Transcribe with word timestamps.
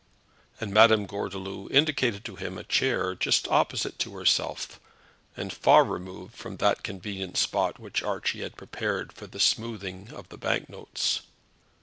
And 0.59 0.73
Madame 0.73 1.05
Gordeloup 1.05 1.69
indicated 1.71 2.25
to 2.25 2.35
him 2.35 2.57
a 2.57 2.63
chair 2.63 3.13
just 3.13 3.47
opposite 3.49 3.99
to 3.99 4.15
herself, 4.15 4.79
and 5.37 5.53
far 5.53 5.83
removed 5.85 6.33
from 6.33 6.57
that 6.57 6.81
convenient 6.81 7.37
spot 7.37 7.77
which 7.77 8.01
Archie 8.01 8.41
had 8.41 8.57
prepared 8.57 9.13
for 9.13 9.27
the 9.27 9.39
smoothing 9.39 10.09
of 10.11 10.29
the 10.29 10.39
bank 10.39 10.69
notes. 10.69 11.21